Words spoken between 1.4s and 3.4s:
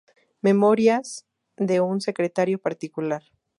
de un secretario particular".